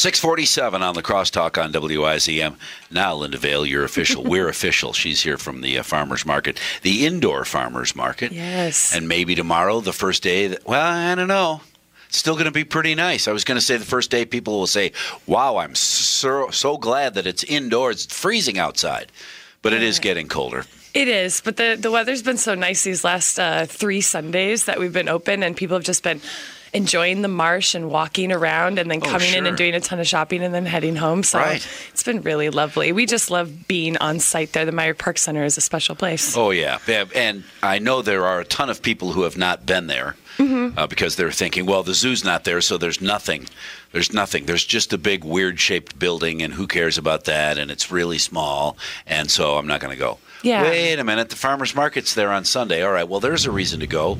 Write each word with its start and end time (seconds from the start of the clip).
647 0.00 0.80
on 0.80 0.94
the 0.94 1.02
crosstalk 1.02 1.62
on 1.62 1.74
WIZM. 1.74 2.56
Now, 2.90 3.14
Linda 3.14 3.36
Vale, 3.36 3.66
you're 3.66 3.84
official. 3.84 4.24
We're 4.24 4.48
official. 4.56 4.94
She's 4.94 5.22
here 5.22 5.36
from 5.36 5.60
the 5.60 5.78
uh, 5.78 5.82
farmer's 5.82 6.24
market, 6.24 6.58
the 6.80 7.04
indoor 7.04 7.44
farmer's 7.44 7.94
market. 7.94 8.32
Yes. 8.32 8.94
And 8.94 9.08
maybe 9.08 9.34
tomorrow, 9.34 9.80
the 9.80 9.92
first 9.92 10.22
day, 10.22 10.46
that, 10.46 10.66
well, 10.66 10.80
I 10.80 11.14
don't 11.14 11.28
know. 11.28 11.60
It's 12.08 12.16
still 12.16 12.32
going 12.32 12.46
to 12.46 12.50
be 12.50 12.64
pretty 12.64 12.94
nice. 12.94 13.28
I 13.28 13.32
was 13.32 13.44
going 13.44 13.58
to 13.58 13.64
say 13.64 13.76
the 13.76 13.84
first 13.84 14.10
day 14.10 14.24
people 14.24 14.58
will 14.58 14.66
say, 14.66 14.92
wow, 15.26 15.58
I'm 15.58 15.74
so, 15.74 16.48
so 16.48 16.78
glad 16.78 17.12
that 17.14 17.26
it's 17.26 17.44
indoors. 17.44 18.06
It's 18.06 18.18
freezing 18.18 18.58
outside. 18.58 19.12
But 19.60 19.74
it 19.74 19.82
is 19.82 19.98
getting 19.98 20.28
colder. 20.28 20.64
It 20.94 21.08
is, 21.08 21.42
but 21.42 21.58
the, 21.58 21.76
the 21.78 21.90
weather's 21.90 22.22
been 22.22 22.38
so 22.38 22.54
nice 22.54 22.82
these 22.82 23.04
last 23.04 23.38
uh, 23.38 23.66
three 23.66 24.00
Sundays 24.00 24.64
that 24.64 24.80
we've 24.80 24.92
been 24.92 25.10
open, 25.10 25.42
and 25.42 25.54
people 25.54 25.76
have 25.76 25.84
just 25.84 26.02
been 26.02 26.22
enjoying 26.72 27.22
the 27.22 27.28
marsh 27.28 27.74
and 27.74 27.90
walking 27.90 28.30
around 28.32 28.78
and 28.78 28.90
then 28.90 29.00
Oh, 29.02 29.06
coming 29.08 29.34
in 29.34 29.46
and 29.46 29.56
doing 29.56 29.74
a 29.74 29.80
ton 29.80 29.98
of 30.00 30.06
shopping 30.06 30.42
and 30.42 30.54
then 30.54 30.66
heading 30.66 30.96
home. 30.96 31.22
So 31.22 31.38
Right. 31.38 31.66
it's 31.92 32.02
been 32.02 32.22
really 32.22 32.48
lovely. 32.50 32.92
We 32.92 33.06
just 33.06 33.30
love 33.30 33.66
being 33.66 33.96
on 33.96 34.20
site 34.20 34.52
there. 34.52 34.64
The 34.64 34.72
Myrick 34.72 34.98
Park 34.98 35.18
Center 35.18 35.44
is 35.44 35.56
a 35.56 35.60
special 35.60 35.94
place. 35.96 36.36
Oh 36.36 36.50
yeah, 36.50 36.78
and 37.14 37.44
I 37.62 37.78
know 37.78 38.02
there 38.02 38.24
are 38.26 38.40
a 38.40 38.44
ton 38.44 38.70
of 38.70 38.82
people 38.82 39.12
who 39.12 39.22
have 39.22 39.36
not 39.36 39.66
been 39.66 39.86
there 39.88 40.16
uh, 40.38 40.86
because 40.86 41.16
they're 41.16 41.30
thinking, 41.32 41.66
well, 41.66 41.82
the 41.82 41.92
zoo's 41.92 42.24
not 42.24 42.44
there, 42.44 42.62
so 42.62 42.78
there's 42.78 43.00
nothing. 43.02 43.46
There's 43.92 44.10
nothing. 44.12 44.46
There's 44.46 44.64
just 44.64 44.90
a 44.92 44.96
big 44.98 45.22
weird 45.22 45.60
shaped 45.60 45.98
building, 45.98 46.40
and 46.40 46.54
who 46.54 46.66
cares 46.66 46.96
about 46.96 47.24
that? 47.24 47.58
And 47.58 47.70
it's 47.70 47.90
really 47.90 48.16
small, 48.18 48.78
and 49.06 49.30
so 49.30 49.58
I'm 49.58 49.66
not 49.66 49.80
going 49.80 49.92
to 49.92 49.98
go. 49.98 50.18
Yeah. 50.42 50.62
Wait 50.62 50.98
a 50.98 51.04
minute, 51.04 51.28
the 51.28 51.36
farmers 51.36 51.74
market's 51.74 52.14
there 52.14 52.30
on 52.30 52.44
Sunday. 52.44 52.82
All 52.82 52.92
right, 52.92 53.08
well, 53.08 53.20
there's 53.20 53.46
a 53.46 53.50
reason 53.50 53.80
to 53.80 53.86
go. 53.86 54.18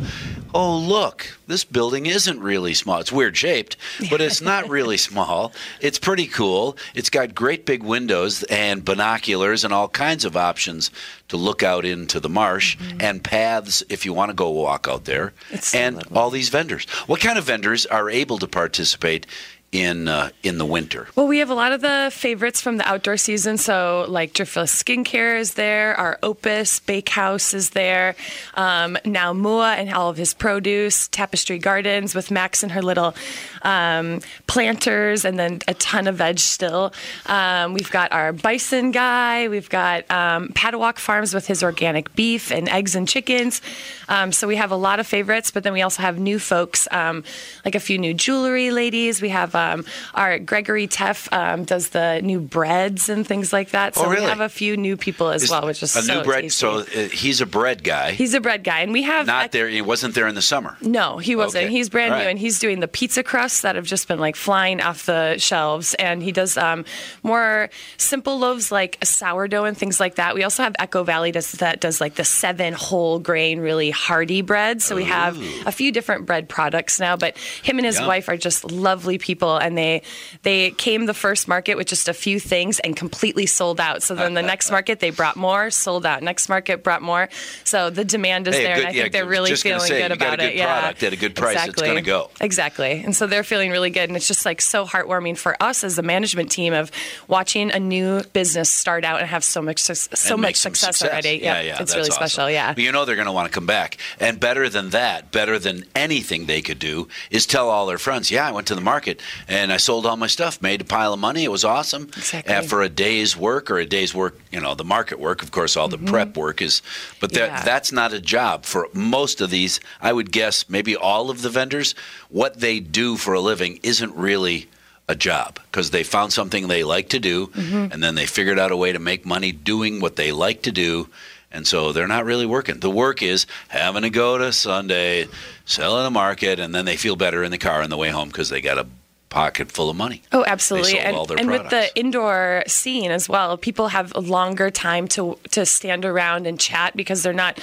Oh, 0.52 0.76
look, 0.76 1.38
this 1.46 1.64
building 1.64 2.06
isn't 2.06 2.40
really 2.40 2.74
small. 2.74 2.98
It's 2.98 3.12
weird 3.12 3.36
shaped, 3.36 3.76
but 4.10 4.20
it's 4.20 4.40
not 4.40 4.68
really 4.68 4.96
small. 5.10 5.52
It's 5.80 5.98
pretty 5.98 6.26
cool. 6.26 6.76
It's 6.94 7.10
got 7.10 7.34
great 7.34 7.64
big 7.64 7.82
windows 7.82 8.42
and 8.44 8.84
binoculars 8.84 9.64
and 9.64 9.72
all 9.72 9.88
kinds 9.88 10.24
of 10.24 10.36
options 10.36 10.90
to 11.28 11.36
look 11.36 11.62
out 11.62 11.84
into 11.84 12.18
the 12.18 12.28
marsh 12.28 12.76
and 12.98 13.22
paths 13.22 13.84
if 13.88 14.04
you 14.04 14.12
want 14.12 14.30
to 14.30 14.34
go 14.34 14.50
walk 14.50 14.88
out 14.88 15.04
there. 15.04 15.32
Mm-hmm. 15.46 15.54
It's 15.54 15.74
and 15.74 16.02
all 16.12 16.30
these 16.30 16.48
vendors. 16.48 16.84
What 17.06 17.20
kind 17.20 17.38
of 17.38 17.44
vendors 17.44 17.86
are 17.86 18.10
able 18.10 18.38
to 18.38 18.48
participate 18.48 19.26
in 19.72 20.08
uh, 20.08 20.30
in 20.42 20.58
the 20.58 20.64
winter? 20.66 21.06
Well, 21.14 21.28
we 21.28 21.38
have 21.38 21.50
a 21.50 21.54
lot 21.54 21.72
of 21.72 21.80
the 21.80 22.10
favorites 22.12 22.60
from 22.60 22.76
the 22.76 22.88
outdoor 22.88 23.16
season. 23.16 23.56
So, 23.56 24.04
like 24.08 24.32
Driftless 24.32 24.82
Skincare 24.82 25.38
is 25.38 25.54
there, 25.54 25.94
our 25.94 26.18
Opus 26.22 26.80
Bakehouse 26.80 27.54
is 27.54 27.70
there, 27.70 28.16
um, 28.54 28.98
now 29.04 29.32
Mua 29.32 29.74
and 29.76 29.92
all 29.92 30.08
of 30.08 30.16
his 30.16 30.34
produce, 30.34 31.06
Tapestry 31.08 31.58
Gardens 31.58 32.14
with 32.14 32.30
Max 32.30 32.62
and 32.62 32.72
her 32.72 32.82
little 32.82 33.14
um, 33.62 34.20
planters, 34.48 35.24
and 35.24 35.38
then 35.38 35.60
a 35.68 35.74
ton 35.74 36.08
of 36.08 36.16
veg 36.16 36.40
still. 36.40 36.92
Um, 37.26 37.72
we've 37.72 37.90
got 37.90 38.10
our 38.12 38.32
bison 38.32 38.90
guy, 38.90 39.46
we've 39.48 39.70
got 39.70 40.10
um, 40.10 40.48
Padawak 40.48 40.98
Farms 40.98 41.32
with 41.32 41.46
his 41.46 41.62
organic 41.62 42.12
beef 42.16 42.50
and 42.50 42.68
eggs 42.68 42.96
and 42.96 43.06
chickens. 43.06 43.62
Um, 44.08 44.32
so, 44.32 44.48
we 44.48 44.56
have 44.56 44.72
a 44.72 44.76
lot 44.76 44.98
of 44.98 45.06
favorites, 45.06 45.52
but 45.52 45.62
then 45.62 45.72
we 45.72 45.82
also 45.82 46.02
have 46.02 46.18
new 46.18 46.40
folks, 46.40 46.88
um, 46.90 47.22
like 47.64 47.76
a 47.76 47.80
few 47.80 47.98
new 47.98 48.14
jewelry 48.14 48.72
ladies. 48.72 49.22
We 49.22 49.28
have 49.28 49.54
um, 49.60 49.84
our 50.14 50.38
Gregory 50.38 50.86
Teff 50.86 51.28
um, 51.32 51.64
does 51.64 51.90
the 51.90 52.20
new 52.22 52.40
breads 52.40 53.08
and 53.08 53.26
things 53.26 53.52
like 53.52 53.70
that. 53.70 53.94
So 53.94 54.04
Oh, 54.06 54.10
really? 54.10 54.22
we 54.24 54.28
have 54.28 54.40
a 54.40 54.48
few 54.48 54.76
new 54.76 54.96
people 54.96 55.28
as 55.28 55.50
well, 55.50 55.66
which 55.66 55.82
is 55.82 55.94
a 55.96 56.02
so 56.02 56.18
new 56.18 56.24
bread. 56.24 56.42
tasty. 56.42 56.56
So 56.66 56.78
uh, 56.80 57.08
he's 57.08 57.40
a 57.40 57.46
bread 57.46 57.84
guy. 57.84 58.12
he's 58.12 58.34
a 58.34 58.40
bread 58.40 58.64
guy, 58.64 58.80
and 58.80 58.92
we 58.92 59.02
have 59.02 59.26
not 59.26 59.52
there. 59.52 59.68
He 59.68 59.82
wasn't 59.82 60.14
there 60.14 60.26
in 60.28 60.34
the 60.34 60.42
summer. 60.42 60.76
no, 60.80 61.18
he 61.18 61.36
wasn't. 61.36 61.64
Okay. 61.64 61.72
He's 61.72 61.88
brand 61.90 62.14
All 62.14 62.20
new, 62.20 62.26
and 62.28 62.38
he's 62.38 62.58
doing 62.58 62.80
the 62.80 62.88
pizza 62.88 63.22
crusts 63.22 63.60
that 63.62 63.76
have 63.76 63.84
just 63.86 64.08
been 64.08 64.18
like 64.18 64.36
flying 64.36 64.80
off 64.80 65.06
the 65.06 65.36
shelves. 65.38 65.94
And 65.94 66.22
he 66.22 66.32
does 66.32 66.56
um, 66.56 66.84
more 67.22 67.68
simple 67.98 68.38
loaves 68.38 68.72
like 68.72 68.98
sourdough 69.04 69.64
and 69.64 69.76
things 69.76 70.00
like 70.00 70.14
that. 70.16 70.34
We 70.34 70.42
also 70.44 70.62
have 70.62 70.74
Echo 70.78 71.04
Valley 71.04 71.32
does, 71.32 71.52
that 71.52 71.80
does 71.80 72.00
like 72.00 72.14
the 72.14 72.24
seven 72.24 72.72
whole 72.74 73.18
grain, 73.18 73.60
really 73.60 73.90
hearty 73.90 74.42
bread. 74.42 74.80
So 74.82 74.96
we 74.96 75.04
have 75.04 75.36
a 75.66 75.72
few 75.72 75.92
different 75.92 76.26
bread 76.26 76.48
products 76.48 76.98
now. 77.00 77.16
But 77.16 77.36
him 77.62 77.78
and 77.78 77.86
his 77.86 77.98
Yum. 77.98 78.06
wife 78.08 78.28
are 78.28 78.36
just 78.36 78.70
lovely 78.70 79.18
people, 79.18 79.49
and 79.58 79.76
they 79.76 80.02
they 80.42 80.70
came 80.72 81.06
the 81.06 81.14
first 81.14 81.48
market 81.48 81.76
with 81.76 81.86
just 81.86 82.08
a 82.08 82.14
few 82.14 82.38
things 82.40 82.78
and 82.80 82.96
completely 82.96 83.46
sold 83.46 83.80
out. 83.80 84.02
So 84.02 84.14
then 84.14 84.34
the 84.34 84.42
next 84.42 84.70
market 84.76 85.00
they 85.00 85.10
brought 85.10 85.36
more, 85.36 85.70
sold 85.70 86.04
out. 86.06 86.22
Next 86.22 86.48
market 86.48 86.82
brought 86.82 87.02
more. 87.02 87.28
So 87.64 87.90
the 87.90 88.04
demand 88.04 88.48
is 88.48 88.54
Hey, 88.56 88.62
there, 88.64 88.74
good- 88.76 88.84
and 88.86 88.88
I 88.88 88.96
yeah, 88.96 89.02
think 89.02 89.12
they're 89.12 89.26
really 89.26 89.54
feeling 89.54 89.80
say, 89.80 89.88
good 89.88 89.94
you 89.96 90.00
got 90.00 90.10
a 90.10 90.14
about 90.14 90.38
good 90.38 90.48
it. 90.50 90.56
Yeah, 90.56 90.92
at 91.00 91.02
a 91.02 91.16
good 91.16 91.34
price, 91.34 91.56
it's 91.56 91.64
Exactly. 91.64 91.86
gonna 91.88 92.02
go. 92.02 92.30
Exactly, 92.40 93.02
and 93.04 93.14
so 93.14 93.26
they're 93.26 93.44
feeling 93.44 93.70
really 93.70 93.90
good, 93.90 94.08
and 94.08 94.16
it's 94.16 94.28
just 94.28 94.44
like 94.44 94.60
so 94.60 94.84
heartwarming 94.86 95.36
for 95.36 95.56
us 95.62 95.82
as 95.84 95.98
a 95.98 96.02
management 96.02 96.50
team 96.50 96.72
of 96.72 96.90
watching 97.28 97.70
a 97.70 97.78
new 97.78 98.22
business 98.32 98.70
start 98.70 99.04
out 99.04 99.20
and 99.20 99.28
have 99.28 99.44
so 99.44 99.60
much 99.62 99.80
so 99.80 99.94
and 100.34 100.42
much 100.42 100.56
some 100.56 100.74
success, 100.74 101.02
already. 101.08 101.40
Yeah, 101.42 101.60
yeah, 101.60 101.70
it's 101.70 101.78
that's 101.78 101.94
really 101.96 102.08
awesome. 102.10 102.28
special. 102.28 102.50
Yeah. 102.50 102.72
But 102.74 102.82
you 102.82 102.92
know 102.92 103.04
they're 103.04 103.14
going 103.16 103.26
to 103.26 103.32
want 103.32 103.48
to 103.48 103.52
come 103.54 103.66
back, 103.66 103.96
and 104.18 104.38
better 104.40 104.68
than 104.68 104.90
that, 104.90 105.30
better 105.32 105.58
than 105.58 105.84
anything 105.94 106.46
they 106.46 106.62
could 106.62 106.78
do 106.78 107.08
is 107.30 107.46
tell 107.46 107.68
all 107.70 107.86
their 107.86 107.98
friends, 107.98 108.30
"Yeah, 108.30 108.46
I 108.48 108.52
went 108.52 108.66
to 108.68 108.74
the 108.74 108.80
market 108.80 109.20
and 109.48 109.72
I 109.72 109.76
sold 109.78 110.06
all 110.06 110.16
my 110.16 110.26
stuff, 110.26 110.60
made 110.62 110.80
a 110.80 110.84
pile 110.84 111.12
of 111.12 111.20
money. 111.20 111.44
It 111.44 111.50
was 111.50 111.64
awesome." 111.64 112.04
Exactly. 112.16 112.54
And 112.54 112.68
for 112.68 112.82
a 112.82 112.88
day's 112.88 113.36
work 113.36 113.70
or 113.70 113.78
a 113.78 113.86
day's 113.86 114.14
work, 114.14 114.38
you 114.52 114.60
know, 114.60 114.74
the 114.74 114.84
market 114.84 115.18
work, 115.18 115.42
of 115.42 115.50
course, 115.50 115.76
all 115.76 115.88
the 115.88 115.98
prep 115.98 116.36
work 116.36 116.60
is, 116.62 116.82
but 117.20 117.32
that 117.32 117.40
Mm-hmm. 117.50 117.56
Yeah. 117.56 117.64
that's 117.64 117.92
not 117.92 118.12
a 118.12 118.20
job 118.20 118.64
for 118.64 118.88
most 118.92 119.40
of 119.40 119.50
these. 119.50 119.80
I 120.00 120.12
would 120.12 120.30
guess 120.32 120.68
maybe 120.68 120.94
all 120.96 121.30
of 121.30 121.42
the 121.42 121.50
vendors. 121.50 121.94
What 122.28 122.60
they 122.60 122.80
do 122.80 123.16
for 123.16 123.34
a 123.34 123.40
living 123.40 123.80
isn't 123.82 124.14
really 124.14 124.68
a 125.08 125.14
job 125.16 125.58
because 125.70 125.90
they 125.90 126.04
found 126.04 126.32
something 126.32 126.68
they 126.68 126.84
like 126.84 127.08
to 127.08 127.18
do 127.18 127.48
Mm-hmm. 127.48 127.92
and 127.92 128.00
then 128.02 128.14
they 128.14 128.26
figured 128.26 128.58
out 128.60 128.70
a 128.70 128.76
way 128.76 128.92
to 128.92 129.00
make 129.00 129.26
money 129.26 129.50
doing 129.50 130.00
what 130.00 130.14
they 130.14 130.30
like 130.30 130.62
to 130.62 130.70
do 130.72 131.08
and 131.50 131.66
so 131.66 131.92
they're 131.92 132.06
not 132.06 132.24
really 132.24 132.46
working 132.46 132.78
the 132.78 132.88
work 132.88 133.20
is 133.20 133.44
having 133.66 134.02
to 134.02 134.10
go 134.10 134.38
to 134.38 134.52
sunday 134.52 135.26
sell 135.64 135.98
in 135.98 136.04
the 136.04 136.10
market 136.12 136.60
and 136.60 136.72
then 136.72 136.84
they 136.84 136.96
feel 136.96 137.16
better 137.16 137.42
in 137.42 137.50
the 137.50 137.58
car 137.58 137.82
on 137.82 137.90
the 137.90 137.96
way 137.96 138.08
home 138.10 138.28
because 138.28 138.50
they 138.50 138.60
got 138.60 138.78
a 138.78 138.86
pocket 139.30 139.72
full 139.72 139.88
of 139.88 139.96
money 139.96 140.22
Oh, 140.32 140.44
absolutely. 140.46 140.98
And, 140.98 141.16
and 141.38 141.50
with 141.50 141.70
the 141.70 141.88
indoor 141.96 142.64
scene 142.66 143.10
as 143.10 143.28
well, 143.28 143.56
people 143.56 143.88
have 143.88 144.12
a 144.14 144.20
longer 144.20 144.70
time 144.70 145.08
to 145.08 145.38
to 145.52 145.64
stand 145.64 146.04
around 146.04 146.46
and 146.46 146.58
chat 146.58 146.96
because 146.96 147.22
they're 147.22 147.32
not. 147.32 147.58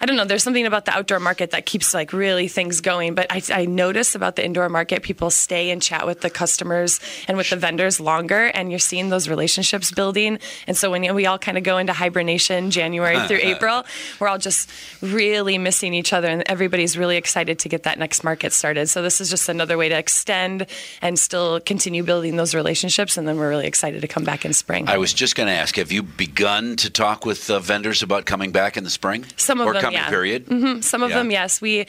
I 0.00 0.06
don't 0.06 0.16
know. 0.16 0.24
There's 0.24 0.42
something 0.42 0.66
about 0.66 0.84
the 0.84 0.92
outdoor 0.92 1.20
market 1.20 1.50
that 1.52 1.66
keeps 1.66 1.94
like 1.94 2.12
really 2.12 2.48
things 2.48 2.80
going. 2.80 3.14
But 3.14 3.26
I, 3.30 3.42
I 3.52 3.64
notice 3.66 4.14
about 4.14 4.36
the 4.36 4.44
indoor 4.44 4.68
market, 4.68 5.02
people 5.02 5.30
stay 5.30 5.70
and 5.70 5.80
chat 5.80 6.06
with 6.06 6.20
the 6.20 6.30
customers 6.30 7.00
and 7.28 7.36
with 7.36 7.50
the 7.50 7.56
vendors 7.56 8.00
longer, 8.00 8.46
and 8.46 8.70
you're 8.70 8.78
seeing 8.78 9.08
those 9.08 9.28
relationships 9.28 9.90
building. 9.90 10.38
And 10.66 10.76
so 10.76 10.90
when 10.90 11.14
we 11.14 11.26
all 11.26 11.38
kind 11.38 11.58
of 11.58 11.64
go 11.64 11.78
into 11.78 11.92
hibernation, 11.92 12.70
January 12.70 13.18
through 13.26 13.40
April, 13.42 13.84
we're 14.20 14.28
all 14.28 14.38
just 14.38 14.70
really 15.00 15.58
missing 15.58 15.94
each 15.94 16.12
other, 16.12 16.28
and 16.28 16.42
everybody's 16.46 16.98
really 16.98 17.16
excited 17.16 17.58
to 17.60 17.68
get 17.68 17.84
that 17.84 17.98
next 17.98 18.24
market 18.24 18.52
started. 18.52 18.88
So 18.88 19.02
this 19.02 19.20
is 19.20 19.30
just 19.30 19.48
another 19.48 19.78
way 19.78 19.88
to 19.88 19.98
extend 19.98 20.66
and 21.00 21.18
still 21.18 21.60
continue 21.60 22.02
building 22.02 22.36
those 22.36 22.54
relationships, 22.54 23.16
and 23.16 23.26
then 23.26 23.36
we're 23.36 23.48
really 23.48 23.66
excited 23.66 24.00
to 24.02 24.08
come 24.08 24.24
back 24.24 24.44
in 24.44 24.52
spring. 24.52 24.88
i 24.88 24.98
was 24.98 25.12
just 25.12 25.36
going 25.36 25.46
to 25.46 25.52
ask 25.52 25.76
have 25.76 25.92
you 25.92 26.02
begun 26.02 26.76
to 26.76 26.90
talk 26.90 27.24
with 27.24 27.50
uh, 27.50 27.58
vendors 27.58 28.02
about 28.02 28.26
coming 28.26 28.52
back 28.52 28.76
in 28.76 28.84
the 28.84 28.90
spring 28.90 29.24
Some 29.36 29.60
of 29.60 29.72
them, 29.72 29.85
coming 29.86 29.98
yeah. 30.00 30.08
period 30.10 30.46
Mhm. 30.46 30.82
Some 30.84 31.02
of 31.02 31.10
Yeah. 31.10 31.18
them, 31.18 31.30
yes. 31.30 31.60
We 31.60 31.86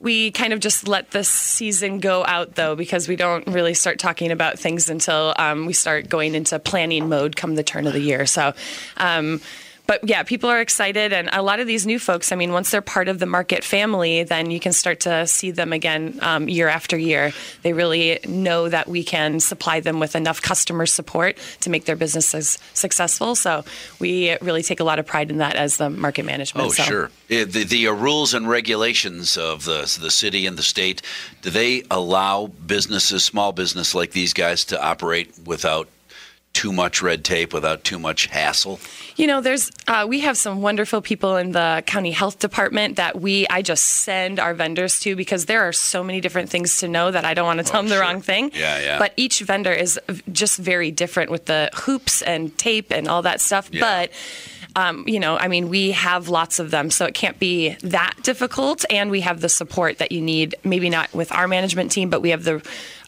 we 0.00 0.30
kind 0.30 0.52
of 0.52 0.60
just 0.60 0.86
let 0.86 1.10
this 1.10 1.28
season 1.28 1.98
go 1.98 2.24
out 2.24 2.54
though 2.54 2.76
because 2.76 3.08
we 3.08 3.16
don't 3.16 3.44
really 3.48 3.74
start 3.74 3.98
talking 3.98 4.30
about 4.30 4.58
things 4.58 4.88
until 4.88 5.34
um, 5.38 5.66
we 5.66 5.72
start 5.72 6.08
going 6.08 6.34
into 6.36 6.58
planning 6.58 7.08
mode 7.08 7.34
come 7.36 7.56
the 7.56 7.64
turn 7.64 7.86
of 7.86 7.92
the 7.92 8.00
year. 8.00 8.24
So. 8.26 8.52
Um, 8.96 9.40
but 9.88 10.06
yeah, 10.06 10.22
people 10.22 10.50
are 10.50 10.60
excited, 10.60 11.14
and 11.14 11.30
a 11.32 11.40
lot 11.40 11.60
of 11.60 11.66
these 11.66 11.86
new 11.86 11.98
folks. 11.98 12.30
I 12.30 12.36
mean, 12.36 12.52
once 12.52 12.70
they're 12.70 12.82
part 12.82 13.08
of 13.08 13.18
the 13.18 13.26
market 13.26 13.64
family, 13.64 14.22
then 14.22 14.50
you 14.50 14.60
can 14.60 14.74
start 14.74 15.00
to 15.00 15.26
see 15.26 15.50
them 15.50 15.72
again 15.72 16.18
um, 16.20 16.46
year 16.46 16.68
after 16.68 16.98
year. 16.98 17.32
They 17.62 17.72
really 17.72 18.18
know 18.28 18.68
that 18.68 18.86
we 18.86 19.02
can 19.02 19.40
supply 19.40 19.80
them 19.80 19.98
with 19.98 20.14
enough 20.14 20.42
customer 20.42 20.84
support 20.84 21.38
to 21.60 21.70
make 21.70 21.86
their 21.86 21.96
businesses 21.96 22.58
successful. 22.74 23.34
So 23.34 23.64
we 23.98 24.36
really 24.42 24.62
take 24.62 24.78
a 24.78 24.84
lot 24.84 24.98
of 24.98 25.06
pride 25.06 25.30
in 25.30 25.38
that 25.38 25.56
as 25.56 25.78
the 25.78 25.88
market 25.88 26.26
management. 26.26 26.68
Oh, 26.68 26.70
So- 26.70 26.82
sure. 26.82 27.10
The, 27.28 27.44
the 27.44 27.88
uh, 27.88 27.92
rules 27.92 28.34
and 28.34 28.46
regulations 28.48 29.38
of 29.38 29.64
the, 29.64 29.80
the 30.00 30.10
city 30.10 30.46
and 30.46 30.58
the 30.58 30.62
state, 30.62 31.00
do 31.40 31.48
they 31.48 31.82
allow 31.90 32.46
businesses, 32.46 33.24
small 33.24 33.52
business 33.52 33.94
like 33.94 34.12
these 34.12 34.34
guys, 34.34 34.66
to 34.66 34.82
operate 34.82 35.32
without 35.46 35.88
too 36.58 36.72
much 36.72 37.02
red 37.02 37.24
tape, 37.24 37.52
without 37.52 37.84
too 37.84 38.00
much 38.00 38.26
hassle? 38.26 38.80
You 39.14 39.28
know, 39.28 39.40
there's 39.40 39.70
uh, 39.86 40.06
we 40.08 40.18
have 40.20 40.36
some 40.36 40.60
wonderful 40.60 41.00
people 41.00 41.36
in 41.36 41.52
the 41.52 41.84
county 41.86 42.10
health 42.10 42.40
department 42.40 42.96
that 42.96 43.20
we 43.20 43.46
I 43.48 43.62
just 43.62 43.84
send 43.84 44.40
our 44.40 44.54
vendors 44.54 44.98
to 45.00 45.14
because 45.14 45.46
there 45.46 45.68
are 45.68 45.72
so 45.72 46.02
many 46.02 46.20
different 46.20 46.50
things 46.50 46.78
to 46.78 46.88
know 46.88 47.12
that 47.12 47.24
I 47.24 47.34
don't 47.34 47.46
want 47.46 47.58
to 47.58 47.64
tell 47.64 47.80
them 47.80 47.88
the 47.88 47.94
sure. 47.94 48.02
wrong 48.02 48.22
thing. 48.22 48.50
Yeah, 48.54 48.80
yeah. 48.80 48.98
But 48.98 49.12
each 49.16 49.38
vendor 49.38 49.72
is 49.72 50.00
just 50.32 50.58
very 50.58 50.90
different 50.90 51.30
with 51.30 51.44
the 51.44 51.70
hoops 51.74 52.22
and 52.22 52.56
tape 52.58 52.90
and 52.90 53.06
all 53.06 53.22
that 53.22 53.40
stuff. 53.40 53.70
Yeah. 53.72 53.80
But 53.80 54.10
um, 54.78 55.04
you 55.08 55.18
know, 55.18 55.36
I 55.36 55.48
mean, 55.48 55.68
we 55.68 55.90
have 55.92 56.28
lots 56.28 56.58
of 56.58 56.70
them, 56.70 56.90
so 56.90 57.04
it 57.06 57.14
can't 57.14 57.38
be 57.38 57.76
that 57.82 58.14
difficult. 58.22 58.84
And 58.90 59.10
we 59.10 59.20
have 59.22 59.40
the 59.40 59.48
support 59.48 59.98
that 59.98 60.12
you 60.12 60.20
need. 60.20 60.54
Maybe 60.64 60.88
not 60.90 61.12
with 61.12 61.32
our 61.32 61.48
management 61.48 61.90
team, 61.90 62.10
but 62.10 62.20
we 62.22 62.30
have 62.30 62.44
the 62.44 62.56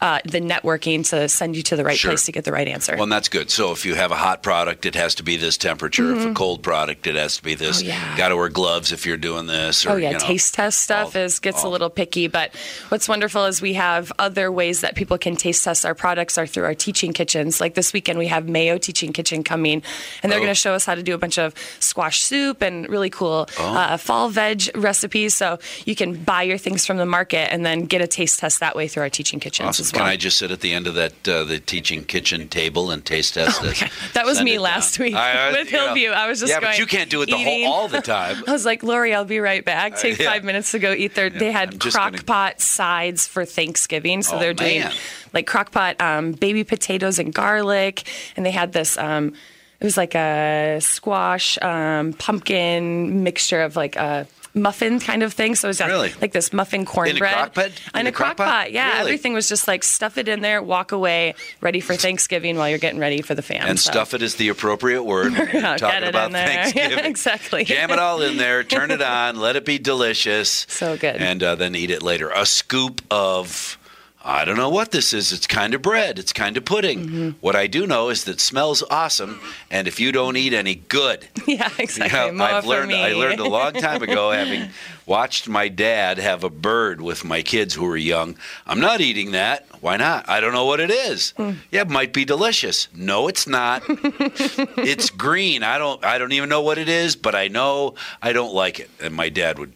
uh, 0.00 0.18
the 0.24 0.40
networking 0.40 1.06
to 1.10 1.28
send 1.28 1.54
you 1.54 1.62
to 1.62 1.76
the 1.76 1.84
right 1.84 1.96
Sure. 1.98 2.12
place 2.12 2.24
to 2.24 2.32
get 2.32 2.44
the 2.44 2.52
right 2.52 2.66
answer. 2.66 2.94
Well, 2.94 3.02
and 3.02 3.12
that's 3.12 3.28
good. 3.28 3.50
So 3.50 3.70
if 3.72 3.84
you 3.84 3.94
have 3.94 4.10
a 4.10 4.16
hot 4.16 4.42
product, 4.42 4.86
it 4.86 4.94
has 4.94 5.14
to 5.16 5.22
be 5.22 5.36
this 5.36 5.58
temperature. 5.58 6.16
If 6.16 6.24
a 6.24 6.32
cold 6.32 6.62
product, 6.62 7.06
it 7.06 7.16
has 7.16 7.36
to 7.36 7.42
be 7.42 7.54
this. 7.54 7.82
Mm-hmm. 7.82 7.90
Oh, 7.90 7.94
yeah. 8.10 8.16
Got 8.16 8.28
to 8.30 8.36
wear 8.36 8.48
gloves 8.48 8.92
if 8.92 9.04
you're 9.04 9.18
doing 9.18 9.46
this. 9.46 9.84
Or, 9.84 9.90
Oh 9.90 9.96
yeah, 9.96 10.08
you 10.08 10.12
know, 10.14 10.20
taste 10.20 10.54
test 10.54 10.80
stuff 10.80 11.14
all- 11.14 11.22
is 11.22 11.38
gets 11.38 11.62
a 11.64 11.68
little 11.68 11.90
picky, 11.90 12.28
but 12.28 12.54
what's 12.88 13.08
wonderful 13.08 13.44
is 13.44 13.60
we 13.60 13.74
have 13.74 14.10
other 14.18 14.50
ways 14.50 14.80
that 14.80 14.94
people 14.96 15.18
can 15.18 15.36
taste 15.36 15.64
test 15.64 15.84
our 15.84 15.94
products 15.94 16.38
are 16.38 16.46
through 16.46 16.64
our 16.64 16.74
teaching 16.74 17.12
kitchens. 17.12 17.60
Like 17.60 17.74
this 17.74 17.92
weekend 17.92 18.18
we 18.18 18.28
have 18.28 18.48
Mayo 18.48 18.78
Teaching 18.78 19.12
Kitchen 19.12 19.44
coming, 19.44 19.82
and 20.22 20.32
they're 20.32 20.38
Oh. 20.38 20.42
going 20.42 20.50
to 20.50 20.54
show 20.66 20.72
us 20.72 20.86
how 20.86 20.94
to 20.94 21.02
do 21.02 21.14
a 21.14 21.18
bunch 21.18 21.38
of 21.38 21.52
squash 21.78 22.22
soup 22.22 22.62
and 22.62 22.88
really 22.88 23.10
cool 23.10 23.48
Oh. 23.58 23.74
uh, 23.76 23.96
fall 23.96 24.28
veg 24.30 24.70
recipes. 24.74 25.34
So 25.34 25.58
you 25.84 25.94
can 25.94 26.22
buy 26.24 26.42
your 26.42 26.58
things 26.58 26.86
from 26.86 26.96
the 26.96 27.06
market 27.06 27.52
and 27.52 27.64
then 27.64 27.84
get 27.86 28.00
a 28.00 28.06
taste 28.06 28.38
test 28.40 28.60
that 28.60 28.76
way 28.76 28.88
through 28.88 29.02
our 29.04 29.10
teaching 29.10 29.40
kitchens 29.40 29.68
Awesome. 29.80 29.84
well. 29.92 30.04
Can 30.04 30.12
I 30.12 30.16
just 30.16 30.38
sit 30.38 30.50
at 30.50 30.60
the 30.60 30.72
end 30.72 30.86
of 30.86 30.94
that 30.94 31.28
uh, 31.28 31.44
the 31.44 31.58
teaching 31.60 32.04
kitchen 32.04 32.48
table 32.48 32.90
and 32.90 33.04
taste 33.04 33.34
test 33.34 33.62
this? 33.62 33.82
Oh. 33.82 33.86
That 34.14 34.26
was 34.26 34.40
me 34.42 34.58
last 34.58 34.98
down. 34.98 35.06
week 35.06 35.14
I- 35.14 35.50
with 35.52 35.70
you 35.70 35.78
know, 35.78 35.84
Hillview. 35.86 36.10
I 36.10 36.28
was 36.28 36.40
just 36.40 36.50
yeah, 36.50 36.60
going, 36.60 36.72
but 36.72 36.78
you 36.78 36.86
can't 36.86 37.10
do 37.10 37.22
it 37.22 37.26
the 37.26 37.36
whole 37.38 37.66
all 37.72 37.88
the 37.88 38.00
time. 38.00 38.42
I 38.48 38.52
was 38.52 38.64
like, 38.64 38.82
Lori, 38.82 39.14
I'll 39.14 39.24
be 39.24 39.38
right 39.40 39.64
back. 39.64 39.96
Take 39.98 40.20
Uh, 40.20 40.24
yeah. 40.24 40.30
five 40.32 40.44
minutes 40.44 40.70
to 40.72 40.78
go 40.78 40.92
eat 40.92 41.14
their. 41.14 41.30
they 41.30 41.52
had 41.52 41.80
crock 41.80 42.12
gonna- 42.12 42.22
pot 42.24 42.60
sides 42.60 43.26
for 43.26 43.44
Thanksgiving, 43.44 44.22
so 44.22 44.36
Oh, 44.36 44.38
they're 44.38 44.54
doing 44.54 44.80
man. 44.80 44.92
like 45.32 45.46
crock 45.46 45.72
pot 45.72 46.00
um, 46.00 46.32
baby 46.32 46.64
potatoes 46.64 47.18
and 47.18 47.32
garlic, 47.34 48.02
and 48.36 48.44
they 48.46 48.50
had 48.50 48.72
this. 48.72 48.96
Um, 48.98 49.34
it 49.80 49.84
was 49.84 49.96
like 49.96 50.14
a 50.14 50.78
squash 50.80 51.58
um, 51.62 52.12
pumpkin 52.14 53.22
mixture 53.24 53.62
of 53.62 53.76
like 53.76 53.96
a 53.96 54.26
muffin 54.52 54.98
kind 54.98 55.22
of 55.22 55.32
thing. 55.32 55.54
So 55.54 55.68
it 55.68 55.70
was 55.70 55.80
Really? 55.80 56.12
like 56.20 56.32
this 56.32 56.52
muffin 56.52 56.84
cornbread 56.84 57.32
crock 57.32 57.54
pot? 57.54 57.66
In 57.94 58.00
In 58.00 58.06
a 58.06 58.08
a 58.08 58.12
crock 58.12 58.36
crock 58.36 58.48
pot? 58.48 58.62
pot. 58.64 58.72
Yeah, 58.72 58.88
Really? 58.88 59.00
everything 59.02 59.32
was 59.32 59.48
just 59.48 59.68
like 59.68 59.84
stuff 59.84 60.18
it 60.18 60.26
in 60.26 60.40
there, 60.40 60.60
walk 60.60 60.90
away, 60.90 61.34
ready 61.60 61.78
for 61.80 61.94
Thanksgiving 61.94 62.56
while 62.56 62.68
you're 62.68 62.78
getting 62.80 62.98
ready 62.98 63.22
for 63.22 63.36
the 63.36 63.42
fam. 63.42 63.64
And 63.68 63.78
so. 63.78 63.92
stuff 63.92 64.12
it 64.12 64.22
is 64.22 64.34
the 64.36 64.48
appropriate 64.48 65.04
word. 65.04 65.32
Yeah, 65.54 65.76
talking 65.76 66.08
about. 66.08 66.32
Thanksgiving. 66.32 66.98
Yeah, 66.98 67.06
exactly. 67.06 67.64
Jam 67.64 67.90
it 67.92 67.98
all 68.00 68.20
in 68.22 68.38
there, 68.38 68.64
turn 68.64 68.90
it 68.90 69.00
on, 69.02 69.36
let 69.38 69.54
it 69.56 69.64
be 69.64 69.78
delicious. 69.78 70.66
So 70.80 70.96
good. 70.96 71.16
And 71.16 71.42
uh, 71.42 71.54
then 71.54 71.74
eat 71.76 71.90
it 71.92 72.02
later. 72.02 72.30
A 72.30 72.44
scoop 72.44 73.02
of. 73.10 73.78
I 74.22 74.44
don't 74.44 74.56
know 74.56 74.68
what 74.68 74.90
this 74.90 75.14
is. 75.14 75.32
It's 75.32 75.46
kind 75.46 75.72
of 75.72 75.80
bread. 75.80 76.18
It's 76.18 76.32
kind 76.32 76.58
of 76.58 76.64
pudding. 76.66 77.06
Mm-hmm. 77.06 77.30
What 77.40 77.56
I 77.56 77.66
do 77.66 77.86
know 77.86 78.10
is 78.10 78.24
that 78.24 78.32
it 78.32 78.40
smells 78.40 78.82
awesome, 78.90 79.40
and 79.70 79.88
if 79.88 79.98
you 79.98 80.12
don't 80.12 80.36
eat 80.36 80.52
any, 80.52 80.74
good. 80.74 81.26
Yeah, 81.46 81.68
exactly. 81.78 82.16
Yeah, 82.16 82.30
More 82.30 82.46
I've 82.46 82.66
learned. 82.66 82.92
I 82.92 83.12
learned 83.14 83.40
a 83.40 83.48
long 83.48 83.72
time 83.72 84.02
ago, 84.02 84.30
having 84.32 84.70
watched 85.04 85.48
my 85.48 85.68
dad 85.68 86.18
have 86.18 86.44
a 86.44 86.50
bird 86.50 87.00
with 87.00 87.24
my 87.24 87.42
kids 87.42 87.74
who 87.74 87.84
were 87.84 87.96
young. 87.96 88.36
I'm 88.68 88.78
not 88.78 89.00
eating 89.00 89.32
that. 89.32 89.66
Why 89.80 89.96
not? 89.96 90.28
I 90.28 90.38
don't 90.40 90.52
know 90.52 90.66
what 90.66 90.78
it 90.78 90.90
is. 90.90 91.32
Hmm. 91.32 91.52
Yeah, 91.72 91.80
it 91.80 91.90
might 91.90 92.12
be 92.12 92.24
delicious. 92.24 92.86
No, 92.94 93.26
it's 93.26 93.48
not. 93.48 93.82
it's 93.88 95.10
green. 95.10 95.64
I 95.64 95.78
don't. 95.78 96.04
I 96.04 96.18
don't 96.18 96.32
even 96.32 96.48
know 96.48 96.62
what 96.62 96.78
it 96.78 96.88
is, 96.88 97.16
but 97.16 97.34
I 97.34 97.48
know 97.48 97.94
I 98.22 98.32
don't 98.32 98.54
like 98.54 98.78
it. 98.78 98.90
And 99.02 99.14
my 99.14 99.28
dad 99.28 99.58
would 99.58 99.72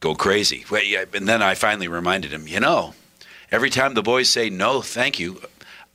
go 0.00 0.14
crazy. 0.16 0.64
And 0.72 1.28
then 1.28 1.42
I 1.42 1.54
finally 1.54 1.86
reminded 1.86 2.32
him. 2.32 2.48
You 2.48 2.58
know, 2.58 2.94
every 3.54 3.70
time 3.70 3.94
the 3.94 4.02
boys 4.02 4.28
say 4.28 4.50
no, 4.50 4.82
thank 4.82 5.18
you. 5.18 5.40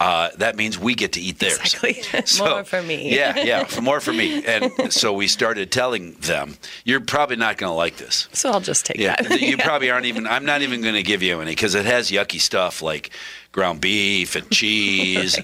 Uh, 0.01 0.29
that 0.38 0.56
means 0.56 0.79
we 0.79 0.95
get 0.95 1.11
to 1.11 1.19
eat 1.19 1.39
theirs. 1.39 1.59
Exactly. 1.59 2.01
More 2.50 2.63
for 2.63 2.81
me. 2.81 3.13
Yeah, 3.13 3.38
yeah, 3.44 3.65
for 3.65 3.81
more 3.81 4.00
for 4.00 4.13
me. 4.13 4.45
And 4.45 4.94
so 4.94 5.11
we 5.11 5.27
started 5.27 5.73
telling 5.73 6.13
them, 6.21 6.56
"You're 6.85 7.01
probably 7.01 7.35
not 7.35 7.57
going 7.57 7.69
to 7.69 7.73
like 7.75 7.97
this." 7.97 8.29
So 8.31 8.50
I'll 8.50 8.61
just 8.61 8.85
take 8.85 8.95
Yeah, 8.97 9.17
that. 9.21 9.41
you 9.41 9.57
probably 9.67 9.91
aren't 9.91 10.06
even. 10.06 10.25
I'm 10.25 10.45
not 10.45 10.61
even 10.61 10.81
going 10.81 10.94
to 10.95 11.03
give 11.03 11.21
you 11.21 11.41
any 11.41 11.51
because 11.51 11.75
it 11.75 11.83
has 11.85 12.09
yucky 12.11 12.39
stuff 12.39 12.81
like 12.81 13.09
ground 13.51 13.81
beef 13.81 14.38
and 14.38 14.50
cheese, 14.50 15.38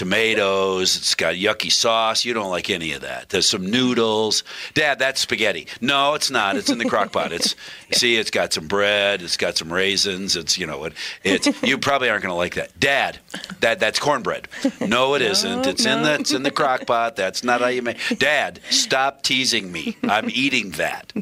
tomatoes. 0.00 0.96
It's 0.96 1.14
got 1.14 1.34
yucky 1.34 1.70
sauce. 1.70 2.24
You 2.24 2.32
don't 2.32 2.48
like 2.48 2.70
any 2.70 2.92
of 2.94 3.02
that. 3.02 3.28
There's 3.28 3.46
some 3.46 3.70
noodles. 3.70 4.44
Dad, 4.72 4.98
that's 4.98 5.20
spaghetti. 5.20 5.66
No, 5.82 6.14
it's 6.14 6.30
not. 6.30 6.56
It's 6.56 6.70
in 6.70 6.78
the 6.78 6.88
crock 6.88 7.12
pot. 7.12 7.32
It's 7.32 7.54
see, 7.92 8.16
it's 8.16 8.30
got 8.30 8.54
some 8.54 8.66
bread. 8.66 9.20
It's 9.20 9.36
got 9.36 9.58
some 9.58 9.70
raisins. 9.70 10.36
It's 10.36 10.56
you 10.56 10.66
know 10.66 10.84
it. 10.84 10.94
It's 11.22 11.62
you 11.62 11.76
probably 11.76 12.08
aren't 12.08 12.22
going 12.22 12.32
to 12.32 12.36
like 12.36 12.54
that. 12.54 12.80
Dad, 12.80 13.18
that 13.60 13.78
that's 13.78 13.98
cornbread. 13.98 14.48
No, 14.80 15.12
it 15.16 15.20
not 15.20 15.66
It's 15.66 15.84
in 15.84 16.02
the 16.02 16.16
it's 16.18 16.32
in 16.32 16.44
the 16.44 16.50
crock 16.50 16.86
pot. 16.86 17.16
That's 17.16 17.44
not 17.44 17.60
how 17.60 17.68
you 17.68 17.82
make. 17.82 17.98
Dad, 18.18 18.60
stop 18.70 19.22
teasing 19.22 19.70
me. 19.70 19.98
I'm 20.04 20.30
eating 20.30 20.70
that. 20.72 21.12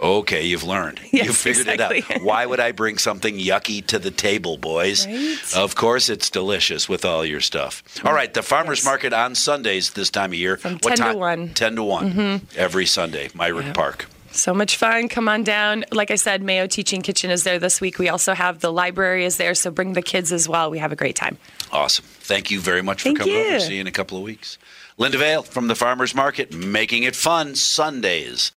Okay, 0.00 0.44
you've 0.46 0.64
learned. 0.64 1.00
Yes, 1.16 1.26
you 1.28 1.32
figured 1.32 1.68
it 1.68 1.80
out. 1.80 2.22
Why 2.22 2.44
would 2.44 2.60
I 2.60 2.72
bring 2.72 2.98
something 2.98 3.38
yucky 3.38 3.84
to 3.86 3.98
the 3.98 4.10
table, 4.10 4.58
boys? 4.58 5.06
Right? 5.06 5.38
Of 5.56 5.74
course, 5.74 6.10
it's 6.10 6.28
delicious 6.28 6.90
with 6.90 7.06
all 7.06 7.24
your 7.24 7.40
stuff. 7.40 7.82
All 8.04 8.12
right, 8.12 8.32
the 8.34 8.42
farmers 8.42 8.80
Yes. 8.80 8.84
market 8.84 9.12
on 9.14 9.34
Sundays 9.34 9.90
this 9.92 10.10
time 10.10 10.32
of 10.32 10.34
year. 10.34 10.58
From 10.58 10.74
What 10.74 10.96
10 10.96 10.96
to 10.96 11.02
time? 11.02 11.16
1. 11.18 11.48
Ten 11.54 11.76
to 11.76 11.82
one 11.82 12.12
mm-hmm. 12.12 12.46
every 12.58 12.84
Sunday. 12.84 13.30
Myrick 13.34 13.72
Park. 13.72 14.06
So 14.32 14.52
much 14.52 14.76
fun. 14.76 15.08
Come 15.08 15.30
on 15.30 15.42
down. 15.44 15.86
Like 15.90 16.10
I 16.10 16.16
said, 16.16 16.42
Mayo 16.42 16.66
Teaching 16.66 17.00
Kitchen 17.00 17.30
is 17.30 17.44
there 17.44 17.58
this 17.58 17.80
week. 17.80 17.98
We 17.98 18.10
also 18.10 18.34
have 18.34 18.60
the 18.60 18.70
library 18.70 19.24
is 19.24 19.38
there, 19.38 19.54
so 19.54 19.70
bring 19.70 19.94
the 19.94 20.02
kids 20.02 20.30
as 20.30 20.46
well. 20.46 20.70
We 20.70 20.78
have 20.78 20.92
a 20.92 20.96
great 20.96 21.16
time. 21.16 21.38
Awesome. 21.72 22.04
Thank 22.06 22.50
you 22.50 22.60
very 22.60 22.82
much 22.82 23.00
for 23.00 23.08
Thank 23.08 23.20
coming 23.20 23.34
over. 23.36 23.48
you. 23.54 23.60
See 23.60 23.74
you 23.76 23.80
in 23.80 23.86
a 23.86 23.92
couple 23.92 24.18
of 24.18 24.24
weeks. 24.24 24.58
Linda 24.98 25.16
Vale 25.16 25.42
from 25.42 25.68
the 25.68 25.74
Farmers 25.74 26.14
Market, 26.14 26.52
making 26.54 27.04
it 27.04 27.16
fun 27.16 27.54
Sundays. 27.54 28.52